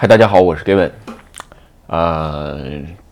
[0.00, 0.90] 嗨，大家好，我是 Gavin。
[1.88, 2.58] 呃，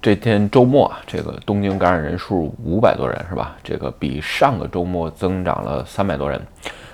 [0.01, 3.55] 这天周末啊，这个东京感染人数五百多人是吧？
[3.63, 6.41] 这个比上个周末增长了三百多人。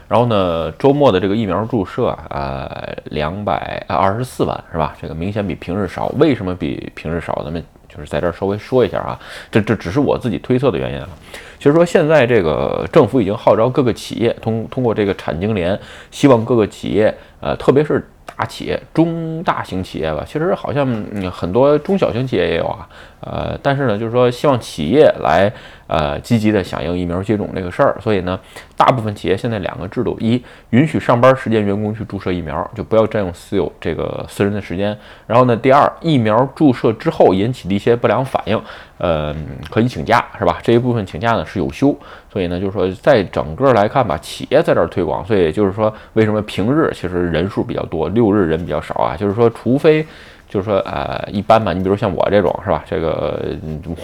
[0.08, 4.96] 然后呢，周末的这个疫苗注射啊，呃，两百二十四万是吧？
[5.00, 6.08] 这个明显比平日少。
[6.18, 7.42] 为什么比平日少？
[7.44, 9.16] 咱们就是在这儿稍微说一下啊，
[9.48, 11.08] 这这只是我自己推测的原因啊。
[11.56, 15.78] 其实说现在这个政府已经号召各个企业通通过这个产经联，
[16.10, 18.04] 希望各个企业，呃，特别是
[18.36, 20.86] 大企业、中大型企业吧，其实好像
[21.30, 22.88] 很多中小型企业也有啊。
[23.20, 25.50] 呃，但是呢，就是说希望企业来
[25.86, 28.38] 呃积极的响应疫苗接种这个事儿，所以呢，
[28.76, 34.94] 大部分企业现在两个制度：一，允许上班时间员工去注射疫苗，就不要占用私有这个私人的时间；
[35.26, 38.60] 然后呢，第二，疫苗注射之后引起的一些不良反应，
[38.98, 39.34] 呃，
[39.70, 40.58] 可以请假，是吧？
[40.62, 41.96] 这一部分请假呢是有休，
[42.32, 49.16] 所以呢，就是说在整个来看吧，企业在这儿推广，所以就是说为什么平日其实人数比较多，六日人比较少啊？
[49.16, 50.06] 就是说，除非。
[50.48, 51.72] 就是说，呃，一般吧。
[51.72, 52.84] 你比如像我这种，是吧？
[52.86, 53.40] 这个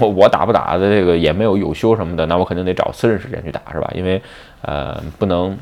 [0.00, 3.90] 我我打不打的这个也没有有休什么的，那我肯定得找私人时间去打，是吧？
[3.94, 4.20] 因为，
[4.62, 5.56] 呃，不能，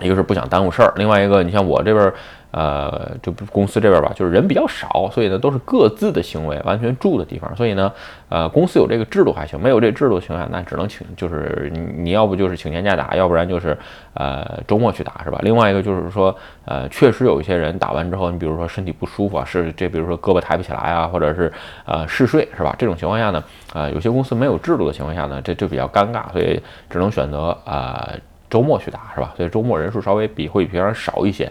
[0.00, 2.12] 一个是不想耽误事儿，另外一个，你像我这边。
[2.52, 7.92] 呃，就公司这边吧，就是人比较少，所以呢都是各自的行为，完全住的地方，所以呢，
[8.28, 13.76] 呃，公司有这个制度还行，没有这制度情况下，那只能请，就是你你要不就是请年假打，要不然就是
[14.14, 15.38] 呃周末去打，是吧？
[15.42, 16.34] 另外一个就是说，
[16.64, 21.52] 呃，确实有一些人打完之后，你比如说身体不舒服啊，是这比如说胳膊抬不起来啊，或者是
[21.84, 22.74] 呃嗜睡，是吧？
[22.76, 28.10] 这种情况下呢，啊，有些公司没有制度的情况下呢，这就比较尴尬，所以只能选择啊
[28.48, 29.32] 周末去打，是吧？
[29.36, 31.50] 所以周末人数稍微比会比平常少一些。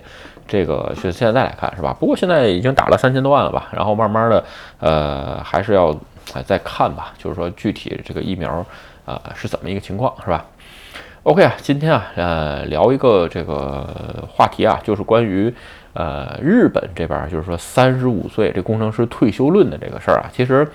[0.49, 1.95] 这个是现在来看是吧？
[1.99, 3.69] 不过现在已经打了三千多万了吧？
[3.71, 4.43] 然后慢慢的，
[4.79, 5.95] 呃，还是要
[6.43, 7.13] 再看吧。
[7.17, 8.65] 就是说具体这个疫苗，
[9.05, 10.43] 呃，是怎么一个情况是吧
[11.23, 13.87] ？OK 啊，今天啊，呃，聊一个这个
[14.27, 15.53] 话题啊，就是关于
[15.93, 20.29] 呃日本这边，就是说三十五岁这工程师退休论的这个事儿啊。
[20.33, 20.67] 其实，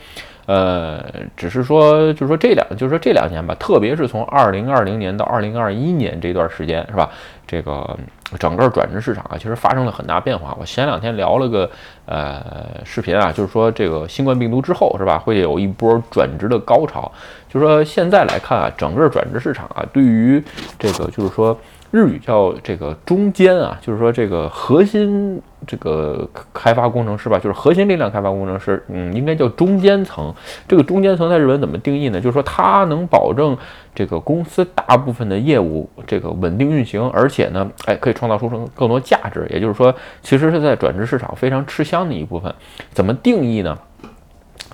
[0.46, 1.04] 呃，
[1.36, 7.10] 只是说，就是说这两，就是说这两年吧，特别是从二零二零年到二零二一年这段时间是吧？
[7.46, 7.98] 这个。
[8.36, 10.56] 整个转职市场啊，其实发生了很大变化。
[10.58, 11.70] 我前两天聊了个
[12.04, 12.42] 呃
[12.82, 17.12] 视频啊，就是说这个新冠病毒之后是吧，会有一波转职的高潮。
[17.48, 20.42] 就是说现在来看啊，整个转职市场啊，对于
[20.80, 21.56] 这个就是说。
[21.94, 30.34] 日语叫这个中间啊，就是说这个核心这个开发工程师吧，就是核心力量开发工程师，嗯，应该叫中间层。
[30.66, 32.20] 这个中间层在日本怎么定义呢？
[32.20, 33.56] 就是说它能保证
[33.94, 39.46] 这个公司大部分的业务这个稳定运行，而且呢，哎，可以创造出更更多价值。
[39.48, 42.52] 也就是说，其实是在转职市场非常吃香的一部分。
[42.90, 43.78] 怎么定义呢？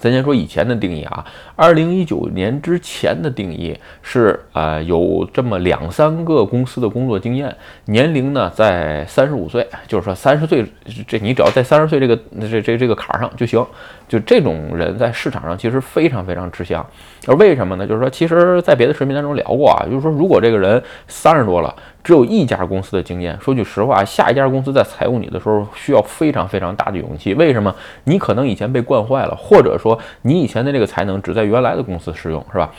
[0.00, 1.24] 咱先说以前的定义啊，
[1.54, 10.64] 二零一九年之前的定义是啊，有这么两三个公司的工作经验，年龄呢在三十五岁，就是说三十岁，
[11.06, 13.64] 这你只要在三十岁这个这这这个坎上就行。
[14.08, 16.84] 就这种人在市场上其实非常非常吃香，
[17.28, 17.86] 而为什么呢？
[17.86, 21.72] 就是说，其实，在别的视频当中聊过啊，就是说，如果这个人三十多了，
[22.02, 27.34] 只有一家公司的经验，说句实话，下一家公司在采用你的时候需要非常非常大的勇气。
[27.34, 27.74] 为什么？
[28.04, 32.70] 你可能以前被惯坏了，或者说你以前的这个才能只在原来的公司适用，是吧？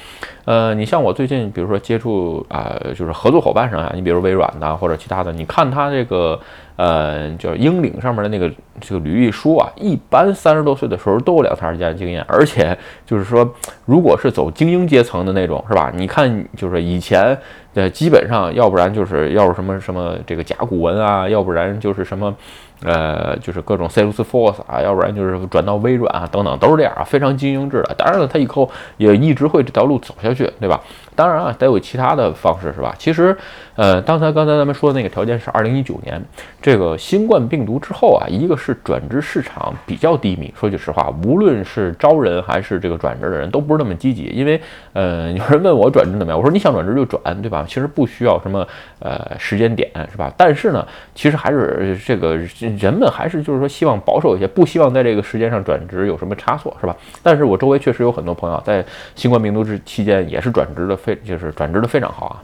[0.46, 6.40] 呃，你像我最近，比如说接触啊，就是合作伙伴上啊，你比如微软的或者其他的，你看他这个。
[6.78, 13.48] 呃，就是英领上面的那个这个履历书啊，一般三十多岁的时候都有两三家经验，而且就是说，
[13.86, 15.92] 如果是走精英阶层的那种，是吧？
[15.96, 17.38] 你看，就是以前
[17.74, 22.36] 呃，基本上要不然就是要是什么什么这个甲骨文啊，要不然就是什么。
[22.84, 27.94] 呃，就是各种 Salesforce 啊，要不然就是转到微软啊，等等，都是这样啊，非常精英制的。
[27.96, 28.68] 当然了，他以后
[28.98, 30.82] 也一直会这条路走下去，对吧？
[31.16, 32.96] 当然啊，得有其他的方式，是吧？
[32.98, 33.38] 其实，
[33.76, 36.20] 呃，刚才刚才咱们说的那个条件是二零一九年
[36.60, 40.52] 这个新冠病毒之后啊，一个是转职市场比较低迷。
[40.60, 44.24] 说句实话，无论是招人还是这个转职的人都不是那么积极。
[44.34, 44.60] 因为，
[44.94, 47.61] 呃，有人问我转职怎么样，我说你想转职就转，对吧？
[47.68, 48.68] 其实不需要什么
[49.00, 50.34] 呃时间点，是吧？
[50.36, 52.40] 但是呢，其实还是这个。
[52.80, 56.96] 人们还是就是说希望保守一些，不希望在这个时间上转职有什么差错，是吧？
[57.22, 58.84] 但是我周围确实有很多朋友在
[59.16, 62.42] 新冠病毒之期间也是转职的非就是转职的非常好啊，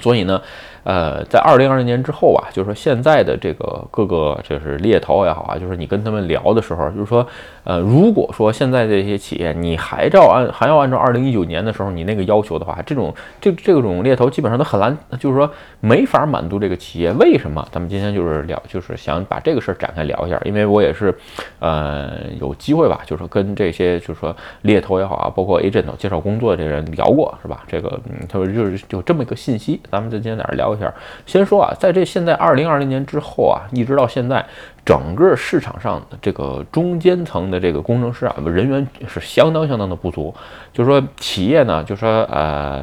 [0.00, 0.40] 所以呢。
[0.84, 7.26] 呃，在二零二零年之后啊，就是说现在的这个各个就是猎头也好啊，就是你跟他们聊的时候，就是说，
[7.64, 15.48] 呃，如果说现在这些企业你还照按还要按照二零一九年的时候你那个要求的话，这种这这种猎头基本上都很难，就是说
[15.78, 17.12] 没法满足这个企业。
[17.12, 17.64] 为什么？
[17.70, 21.14] 咱们今天就是聊，就是想把这个事儿展开聊一下，因为我也是，
[21.60, 27.62] 呃，有机会吧，就是跟这些就是说猎头也好啊，包括 agent 介绍工作的这人聊过，是吧？
[27.68, 30.71] 这个嗯，他说就是有这么一个信息，咱们就今天在这聊。
[30.74, 30.92] 一下，
[31.26, 34.44] 先说啊，在这现在二零二零年之后啊，一直到现在，
[34.84, 40.34] 整个市场上这个中间层的这个工程师啊，人员是相当相当的不足。
[40.72, 42.82] 就是说，企业呢，就说呃，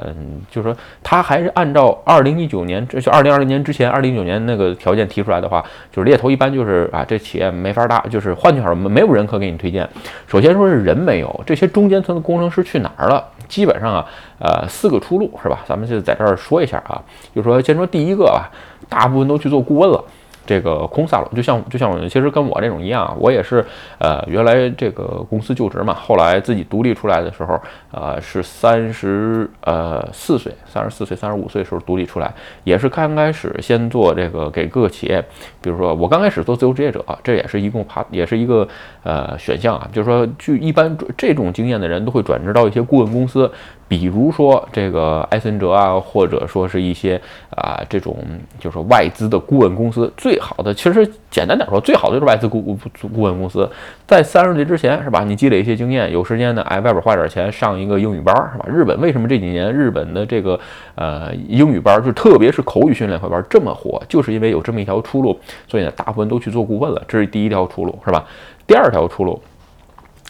[0.52, 9.90] 就是说，他还是按照二零一九年，这就二零二零年之前，二零一九年那个条件提出来的话，就是猎头一般就是啊，这企业没法搭，就是换句话说，没有人可给你推荐。
[10.28, 13.28] 首先说是人没有，这些中间层的工程师去哪儿了？
[13.50, 14.06] 基本上啊，
[14.40, 15.60] 呃，四个出路是吧？
[15.68, 17.02] 咱们就在这儿说一下啊，
[17.36, 18.48] 就说先说第一个啊，
[18.88, 20.02] 大部分都去做顾问了。
[20.50, 23.64] 这个空萨罗就像就像其实跟我这种一样，我也是
[24.00, 27.62] 呃原来这个公司就职嘛，后来自己独立出来的时候，
[27.92, 35.24] 呃是三十呃四岁，三十四岁三十五岁的时候独立出来，也是刚开始先做这个给各个企业，
[35.62, 38.68] 比如说我刚开始做自由职业者，这也是一共爬也是一个
[39.04, 43.52] 呃选项啊，就是说据一般这种经验的人都会转职到一些顾问公司。
[43.90, 47.20] 比如说这个埃森哲啊，或者说是一些
[47.50, 48.16] 啊这种
[48.60, 52.78] 就是外资的顾问公司，最好的其实简单点说，最好的就是外资顾顾
[53.14, 53.68] 顾问公司。
[54.06, 55.24] 在三十岁之前是吧？
[55.24, 58.66] 你积累一些经验，有时间呢，哎，外边花点钱上一个英语班是吧？
[58.68, 60.60] 日本为什么这几年日本的这个
[60.94, 65.36] 呃英语班，就特别是口语训练会班这么火，就是因为有这么一条出路，
[65.68, 68.24] 所以呢，大部分都去做顾问了，这是第一条出路是吧？
[68.68, 69.42] 第二条出路。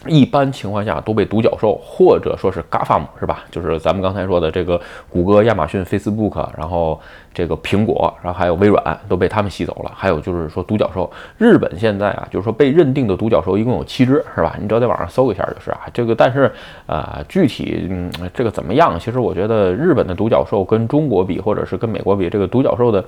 [0.08, 3.44] 一般情况下都被独角兽或者说是 GAFAM 是吧？
[3.52, 4.80] 就是咱们刚才说的这个
[5.10, 7.00] 谷歌、亚马逊、Facebook，然后
[7.34, 9.92] 这个苹果，然后还有微软都被他们吸走了。
[9.96, 14.56] 还有就是说独角兽，日本现在啊，就是说被认定的独角兽一共有七只是吧？
[14.60, 15.82] 你只要在网上搜一下就是啊。
[15.94, 16.52] 这个但是
[16.86, 19.00] 啊，具体嗯这个怎么样？
[19.00, 23.04] 其实我觉得日本的独角兽跟中国比，或者是跟美国比，这个独角兽的。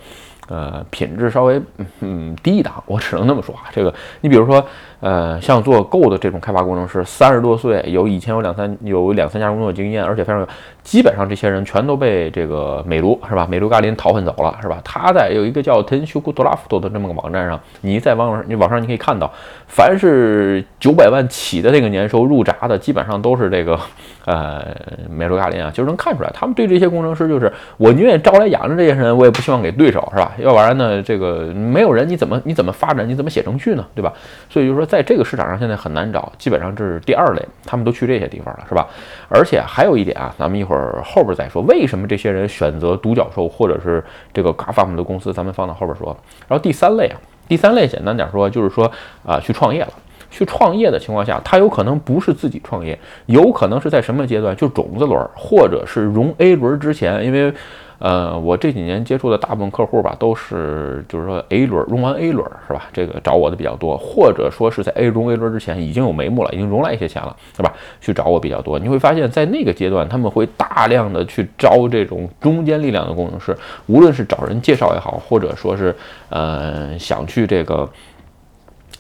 [0.48, 1.62] 呃，品质稍微
[2.02, 3.62] 嗯低一档，我只能那么说啊。
[3.72, 4.62] 这个，你比如说，
[5.00, 10.48] 呃，像做 Go 的这种开发工程师，三十多岁，有以前有两三有两三家工作经验，而且非常有。
[10.83, 13.48] 基本上这些人全都被这个美卢是吧？
[13.50, 14.81] 美卢嘎林淘换走了是吧？
[14.83, 19.31] 他在有一个叫 Tenshukutorafuto 的这么个网站上，你在网上你网上你可以看到，
[19.68, 23.80] 凡是九百万起的这个年收入闸的，基本上都是这个
[24.25, 24.66] 呃
[25.07, 30.31] 美卢嘎林啊，就能看出来，他们对这些工程师就是我宁愿招来养着这些人，我也不希望给对手是吧？
[30.39, 33.86] 要不然呢，这个没有人你怎么你怎么发展你怎么写程序呢？
[33.94, 34.12] 对吧？
[34.50, 38.88] 所以就说在这个市场上现在很难找，基本上这是第二类，他们都去这些地方了是吧？
[39.30, 40.71] 而且还有一点啊，咱们一会儿。
[40.72, 44.02] 会儿后边再说，为什么这些人选择独角兽或者是
[44.34, 46.16] 这个 GAFAM 的公司，咱们放到后边说。
[46.48, 47.20] 然后第三类啊，
[47.50, 48.90] 第三类简单点说，就是说
[49.26, 49.94] 啊，去创业了。
[50.30, 57.54] 去创业的情况下，他有可能不是自己创业，有可能是在什么阶段，就种子轮或者是融 A 轮之前，因为。
[58.01, 62.89] 呃，我这几年接触的大部分客户吧，都是就是说 A 轮融完 A 轮是吧？
[62.92, 67.71] 这个找我的比较多，或者说是在 A 融 A 轮之前已经有眉目了，已经融来一些钱了，是吧？
[68.01, 68.80] 去找我比较多。
[68.80, 73.56] 你会发现在那个阶段，他们会大量的去招这种中间力量的工程师，
[73.86, 75.95] 无论是找人介绍也好，或者说是
[76.30, 77.88] 呃想去这个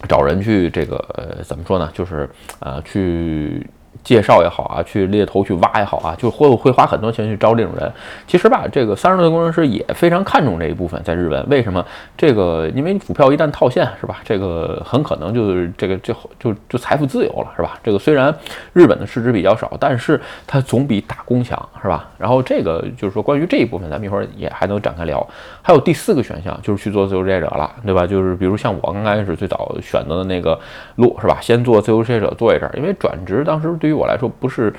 [0.07, 1.89] 找人去这个呃怎么说呢？
[1.93, 3.65] 就是呃去。
[4.03, 7.91] 介绍也好啊，去猎头去挖也好啊，就会会花很多钱去招这种人。
[8.27, 11.85] 其实吧，这个三十多岁工程师也非常看重这一部分，在日本，为什么？
[12.17, 14.19] 这个因为股票一旦套现，是吧？
[14.23, 17.79] 这个很可能就是这个就就就财富自由了，是吧？
[17.83, 18.33] 这个虽然
[18.73, 22.09] 日本的市值比较少，但是它总比打工强，是吧？
[22.17, 25.25] 然后这个就是说关于这一部分，咱们一会儿也还能展开聊。
[25.61, 28.07] 还有第四个选项就是去做自由职业者了，对吧？
[28.07, 30.59] 就是比如像我刚开始最早选择的那个
[30.95, 31.37] 路，是吧？
[31.39, 34.73] 先做自由职业者做一阵，因为转职当时对于我来说不是，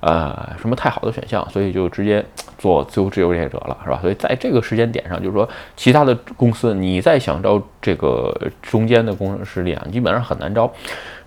[0.00, 2.24] 呃，什么太好的选项，所以就直接
[2.58, 3.98] 做自由职业者了，是吧？
[4.02, 10.70] 所以在这个时间点上，就是说，其他的公司你再想招这个中间的工程师力啊，基本上很难招。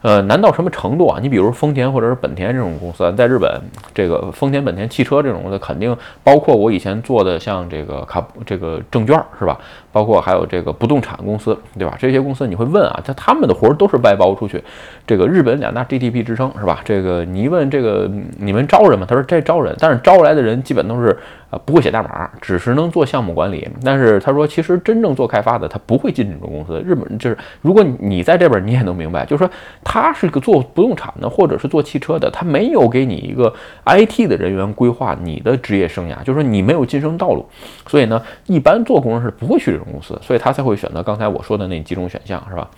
[0.02, 1.20] 呃，难到什么程度啊？
[1.22, 3.62] 你比如丰田或者是本田这种公司，在日本，
[3.94, 9.60] 这个丰田、本田汽车这种的，肯定包括我以前做的像这个卡这个证券是吧？
[9.92, 11.96] 包括还有这个不动产公司，对吧？
[12.00, 14.64] 这些公司你会问啊，他他们的活儿都是外包出去。
[15.08, 16.82] 这个日本两大 GDP 支撑是吧？
[16.86, 19.06] 这个你一问这个你们招人吗？
[19.08, 21.18] 他说这招人，但是招来的人基本都是。
[21.50, 23.68] 啊，不会写代码，只是能做项目管理。
[23.84, 26.80] 但是他说，其实真正做开发的，他不会进这种公司。
[26.86, 29.52] 日本就是，如果你在这边，你也能明白，就是说，
[29.84, 33.52] 他是个做不动产的，或者是做汽车的，他没有给你一个
[33.84, 37.44] IT 的人员规划你的职业生涯，就是说你没有晋升道路。
[37.88, 42.70] 所以呢，一般做工程师不会去种公司，所以他才会选择刚才我说的那几种选项，是吧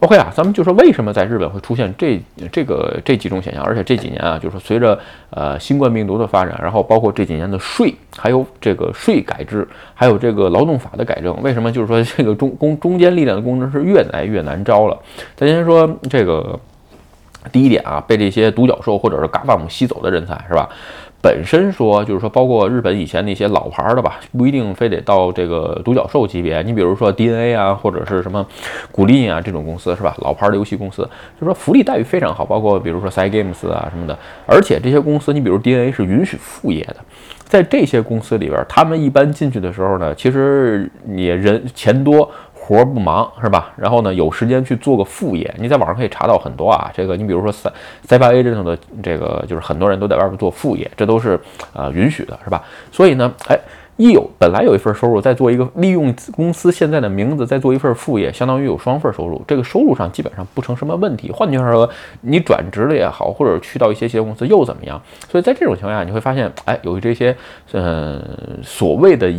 [0.00, 2.20] ？OK 啊，咱们就说为什么在日本会出现这
[2.52, 4.98] 这个这几种选项，而且这几年啊，就是随着
[5.30, 14.98] 呃新冠病毒的发展，然后包括这几年的税，还有这个税改制，还有这个劳动法的改正，为什么就是说这个中工中间力量的工程师越来越难招了？
[15.34, 16.60] 咱先说这个
[17.50, 20.68] 第一点啊，被这些独角兽或者是 GAFAM 吸走的人才是吧？
[21.26, 26.62] 本身说，就是说，包括日本以前那些老牌的吧，不一定非得到这个独角兽级别。
[26.62, 28.46] 你比如说 DNA 啊，或者是什么
[28.92, 30.14] 古力啊这种公司，是吧？
[30.18, 34.16] 老牌的游戏公司，就是说福利待遇非常好，包括比如说 Cygames 啊什么的。
[34.46, 36.96] 而且这些公司，你比如 DNA 是允许副业的，
[37.42, 42.30] 在这些公司里边，他们一般进去的时候呢，其实也人钱多。
[42.66, 43.72] 活不忙是吧？
[43.76, 45.54] 然后呢，有时间去做个副业。
[45.56, 47.70] 你在网上可以查到很多啊，这个你比如说赛
[48.02, 51.38] 赛八 A 这种的，这个就是很多人都在外边做副业，这都是
[51.72, 52.64] 呃允许的，是吧？
[52.90, 53.56] 所以呢，哎，
[53.96, 61.30] 一有本来有一份收入，再做一个利用公司现在的名字再做一份副业，相当于有双份收入，这个收入上基本上不成什么问题。
[61.30, 61.88] 换句话说，
[62.22, 65.00] 你转职了也好，或者去到一些企业公司又怎么样？
[65.30, 67.36] 所以在这种情况下，你会发现，哎，有这些
[67.72, 68.20] 嗯
[68.64, 69.32] 所谓的。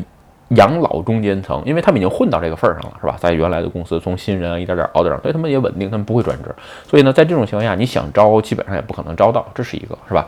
[0.50, 3.16] 养老中间层，因为他们已经混到这个份儿上了，是吧？
[3.20, 6.54] 在原来的公司，从新人啊一点点熬到上，所以他们也稳定，他们不会转职。
[6.88, 10.28] 所以呢，在这种情况下，你想招，基本上也不可能招到，这是一个，是吧？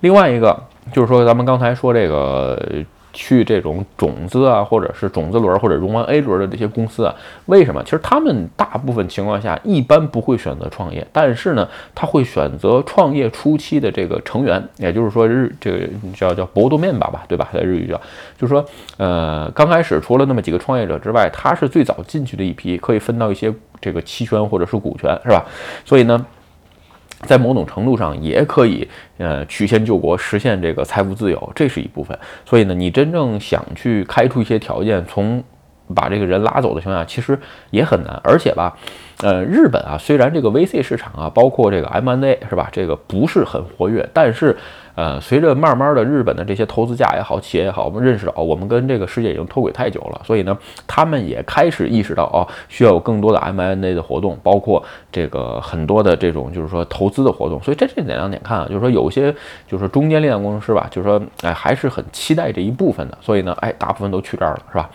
[0.00, 0.58] 另外一个
[0.92, 2.84] 就是说，咱们刚才说这个。
[3.16, 7.14] 去这种种子啊，或者是种子轮或者融完 A 轮的这些公司啊，
[7.46, 7.82] 为什么？
[7.82, 17.48] 其实他们大部分情况下一般不会选择创业，但是呢，他会选择创业初期的这个成员，也就是说日这个叫叫搏斗面吧吧，对吧？
[17.52, 17.98] 在日语叫，
[18.38, 18.62] 就是说，
[18.98, 25.42] 呃，刚开始除了那么几个创业者之外，他是最早进去的一批，可以分到一些这个期权或者是股权，是吧？
[25.84, 26.26] 所以呢。
[27.22, 32.18] 在某种程度上也可以，呃，曲线救国，实现这个财富自由，这是一部分。
[32.44, 35.42] 所以呢，你真正想去开出一些条件，从
[35.94, 37.38] 把这个人拉走的情况下，其实
[37.70, 38.20] 也很难。
[38.22, 38.76] 而且吧，
[39.22, 44.56] 呃，日本啊，虽然这个 VC 市场啊，包括这个 M&A 是吧，这个不是很活跃，但是。
[44.96, 57.62] 呃，随着慢慢的日本的这些投资家也好，企业也好，我们认识到，我们跟这个世界已经脱轨太久了，所以呢，他们也开始意识到，哦，需要有更多的 mna 的活动，包括这个很多的这种就是说投资的活动。
[57.62, 59.32] 所以这这两点看啊，就是说有些
[59.68, 64.88] 就是中间力量工程师吧，就是说哎还是很期待这一部分的，所以呢，哎，大部分都去这儿了，是吧？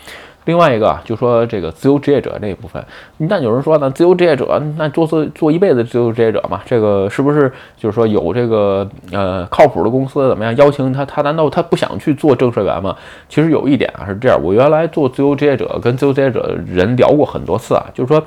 [0.46, 2.84] 另外一个就说这个自由职业者这一部分，
[3.18, 11.06] 那有人说呢，自由职业者那做做做一辈子自由职业者嘛，这个是不是就是说有这个呃靠谱的公司怎么样邀请他？
[11.06, 12.96] 他难道他不想去做正社员吗？
[13.30, 18.20] 其实有一点啊是这样，我原来做自由职业者跟自由职业者人聊过很多次啊，就是说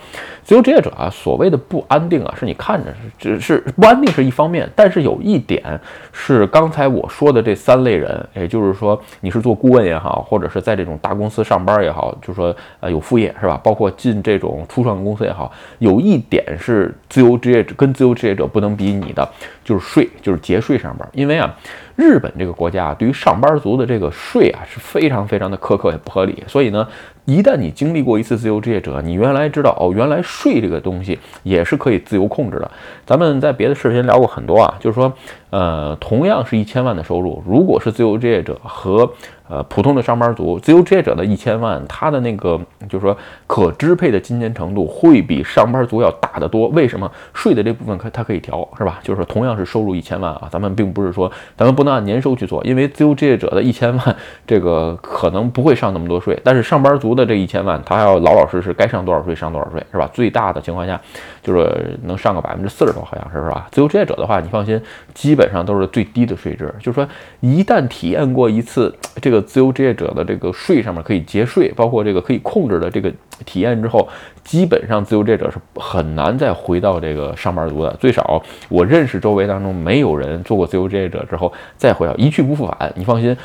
[0.45, 5.81] 自由职业者啊所谓的不安定啊，是你看着是只是不安定是一方面，但是有一点
[6.13, 12.04] 是刚才我说的这三类人，也就是说你是做顾问也好，或者是在这种大公司上班也好。
[12.21, 13.61] 就是说，呃，有副业是吧？
[13.63, 19.29] 包括进这种初创公司也好，有一点是自由职业者跟自由职业者不能比拟的，
[19.65, 21.09] 就是税，就是节税上边。
[21.13, 21.55] 因为啊，
[21.97, 26.43] 日本这个国家对于上班族的这个税啊是非常非常的苛刻也不合理。
[26.47, 26.87] 所以呢，
[27.25, 32.71] 一旦你经历过一次自由职业者，你原来知道哦，原来税这个东西也是可以自由控制的。
[33.07, 35.13] 咱们在别的视频聊过很多啊，就是说，
[35.51, 39.09] 呃，同样是一千万的收入，如果是自由职业者和
[39.47, 42.59] 呃，普通的上班族、自由职业者的一千万，他的那个
[42.89, 43.15] 就是说
[43.47, 46.67] 可支配的金钱程度会比上班族要大得多。
[46.69, 47.09] 为什么？
[47.35, 49.01] 税的这部分可它可以调，是吧？
[49.03, 60.11] 就是说同样是收入一千万啊，咱们并不是说咱们不那按年收去做，因为自由职业者的一千万这个可能不会上那么多税，但是上班族的这一千万，他要老老实实该上多少税上多少税，是吧？
[60.13, 61.01] 最大的情况下
[61.45, 63.69] 就是能上个百分之四十多，好像是是吧？
[63.71, 64.83] 自由职业者的话，你放心，
[65.15, 66.75] 基本上都是最低的税制。
[66.81, 67.09] 就是说，
[67.39, 69.45] 一旦体验过一次这个。
[69.45, 73.13] 自由职业者的这个税上面可以节税，包括这个可以控制的这个
[73.45, 74.09] 体验之后，
[74.43, 77.95] 基本上自由职业者是很难再回到这个上班族的。
[78.01, 82.93] 最少我认识周围当中没有人做过自由职业者之后再回到一去不复返。
[82.97, 83.37] 你放心。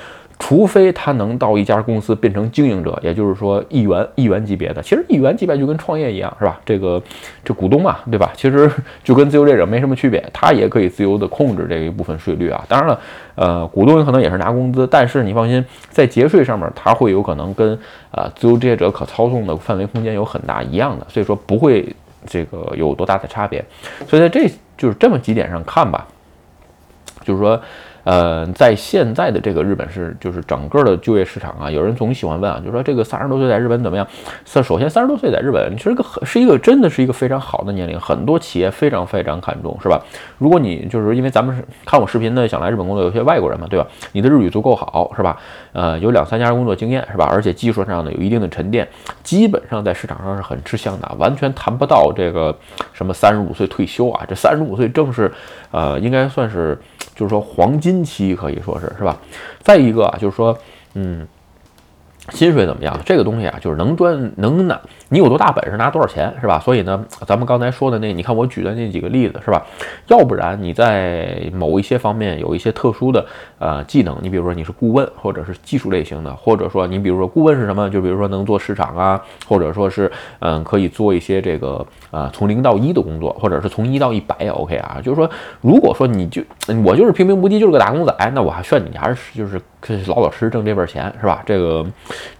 [0.42, 6.60] 除非他能到一家公司变成经营者，也就是说亿元亿元级别的，其实亿元级别就跟创业一样，是吧？
[6.66, 7.00] 这个
[7.44, 8.32] 这股东嘛，对吧？
[8.36, 8.72] 其实
[9.04, 12.64] 就跟自由职业者没什么区别，他也可以自由的控制这一部分税率啊。
[12.70, 13.00] 当然了，
[13.36, 17.78] 呃，股东可能也是拿工资，但是你放心，在节税上面，他会有可能跟
[18.10, 21.94] 啊自由职业者可操纵的范围空间有很大一样的，所以说不会
[22.26, 23.64] 这个有多大的差别。
[24.08, 26.08] 所以在这就是这么几点上看吧，
[27.26, 27.62] 就是说。
[28.10, 34.08] 呃，在现在的这个日本是，就是整个的就业市场啊，有人总喜欢问啊，就说这个三十多岁在日本怎么样？
[34.46, 40.04] 首首先，三十多岁在日本，其实个是一个真的是一个非常好的年龄，很多企业非常非常看重，是吧？
[40.40, 43.86] 如果你就是因为咱们是看我视频的想来日本工作，有些外国人嘛，对吧？
[44.14, 45.38] 你的日语足够好，是吧？
[45.74, 47.30] 呃，有两三家工作经验，是吧？
[47.32, 48.88] 而且技术上呢有一定的沉淀，
[49.22, 52.58] 基本上在市场上是很吃香的，完全谈不到这个
[52.92, 55.32] 什么三十五岁退休啊，这三十五岁正是，
[55.70, 56.76] 呃，应该算是。
[57.16, 59.18] 就是说黄金期可以说是是吧？
[59.62, 60.58] 再一个啊，就是说，
[60.94, 61.28] 嗯，
[62.30, 63.00] 薪水怎么样？
[63.06, 64.80] 这个东西啊，就是能赚能拿
[65.10, 66.60] 你有多大本事拿多少钱，是吧？
[66.60, 69.66] 所以呢，咱们刚才说的那，你看我举的那几个例子，是吧？
[70.08, 73.26] 要不然你在某一些方面有一些特殊的
[73.58, 77.90] 呃技能，你比如说你是顾问，或者是技术类型的，或者说你比如说顾问是什么？
[77.90, 85.00] 就比如说能做市场啊，或者说是嗯可以做一些这个啊从零到一的工作，或者是从一到一百也 OK 啊。
[85.04, 85.30] 就是说，
[85.62, 86.42] 如果说你就
[86.86, 89.60] 我就是平平无奇，就是个打工仔，那我还劝你还是就是
[90.08, 91.42] 老老实实挣这份钱，是吧？
[91.46, 91.86] 这个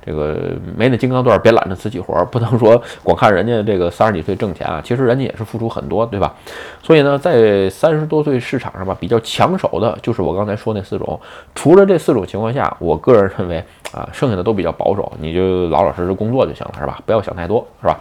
[0.06, 0.38] 这个
[0.76, 6.36] 没那金刚钻，别揽着瓷器活，不能说光看人家这个三十几岁挣钱啊，其实人家也是付出很多，对吧？
[6.84, 11.20] 所以呢，在三十多岁市场上吧，比较抢手的就是我刚才说那四种。
[11.56, 13.64] 除了这四种情况下，我个人认为
[13.94, 17.00] 啊，剩下的都比较保守，你就老老实实工作就行了，是吧？
[17.06, 17.98] 不要想太多，是吧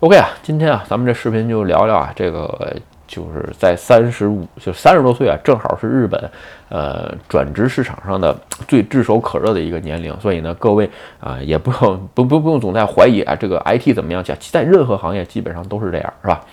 [0.00, 2.76] ？OK 啊，今天啊，咱们这视频就聊聊啊，这个。
[3.08, 6.30] 就是在三十五，就三十多岁啊，正好是日本，
[6.68, 8.36] 呃，转职市场上的
[8.68, 10.14] 最炙手可热的一个年龄。
[10.20, 10.88] 所以呢，各位
[11.18, 14.22] 啊，也不用不不不用总在怀疑啊，这个 IT 怎么样？
[14.22, 16.44] 讲在任何行业基本上都是这样，是吧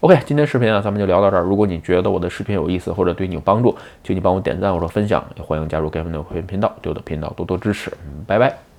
[0.00, 1.42] ？OK，今天视频啊，咱们就聊到这儿。
[1.42, 7.92] 如果你觉得我的视频有意思或者对你有帮助，请你帮我点赞或者分享，也欢迎加入 Gavin 的会员频道，对我的频道多多支持。
[8.26, 8.69] 拜拜。